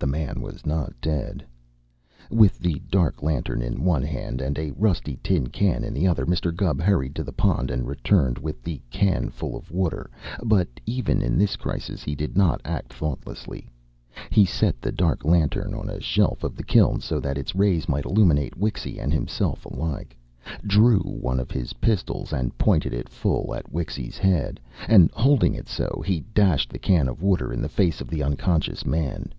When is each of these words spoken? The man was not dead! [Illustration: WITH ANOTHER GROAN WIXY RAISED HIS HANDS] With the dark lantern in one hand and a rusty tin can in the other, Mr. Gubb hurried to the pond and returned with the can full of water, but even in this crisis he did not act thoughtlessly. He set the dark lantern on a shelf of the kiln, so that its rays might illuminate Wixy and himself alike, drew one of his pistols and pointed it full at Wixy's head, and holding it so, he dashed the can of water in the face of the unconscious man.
The 0.00 0.06
man 0.06 0.40
was 0.40 0.64
not 0.64 0.98
dead! 1.02 1.44
[Illustration: 2.30 2.30
WITH 2.30 2.32
ANOTHER 2.32 2.32
GROAN 2.32 2.32
WIXY 2.32 2.32
RAISED 2.32 2.32
HIS 2.32 2.32
HANDS] 2.32 2.40
With 2.40 2.58
the 2.62 2.96
dark 2.96 3.22
lantern 3.22 3.62
in 3.62 3.84
one 3.84 4.02
hand 4.02 4.40
and 4.40 4.58
a 4.58 4.70
rusty 4.72 5.18
tin 5.22 5.46
can 5.48 5.84
in 5.84 5.92
the 5.94 6.06
other, 6.06 6.24
Mr. 6.26 6.56
Gubb 6.56 6.80
hurried 6.80 7.14
to 7.16 7.22
the 7.22 7.32
pond 7.34 7.70
and 7.70 7.86
returned 7.86 8.38
with 8.38 8.62
the 8.62 8.80
can 8.88 9.28
full 9.28 9.56
of 9.58 9.70
water, 9.70 10.10
but 10.42 10.68
even 10.86 11.20
in 11.20 11.36
this 11.36 11.56
crisis 11.56 12.02
he 12.02 12.14
did 12.14 12.34
not 12.34 12.62
act 12.64 12.94
thoughtlessly. 12.94 13.68
He 14.30 14.46
set 14.46 14.80
the 14.80 14.90
dark 14.90 15.22
lantern 15.26 15.74
on 15.74 15.90
a 15.90 16.00
shelf 16.00 16.44
of 16.44 16.56
the 16.56 16.64
kiln, 16.64 17.00
so 17.02 17.20
that 17.20 17.36
its 17.36 17.54
rays 17.54 17.86
might 17.86 18.06
illuminate 18.06 18.56
Wixy 18.58 18.98
and 18.98 19.12
himself 19.12 19.66
alike, 19.66 20.16
drew 20.66 21.00
one 21.00 21.38
of 21.38 21.50
his 21.50 21.74
pistols 21.74 22.32
and 22.32 22.56
pointed 22.56 22.94
it 22.94 23.10
full 23.10 23.54
at 23.54 23.70
Wixy's 23.70 24.16
head, 24.16 24.60
and 24.88 25.10
holding 25.12 25.52
it 25.52 25.68
so, 25.68 26.02
he 26.06 26.20
dashed 26.32 26.70
the 26.72 26.78
can 26.78 27.06
of 27.06 27.20
water 27.22 27.52
in 27.52 27.60
the 27.60 27.68
face 27.68 28.00
of 28.00 28.08
the 28.08 28.22
unconscious 28.22 28.86
man. 28.86 29.30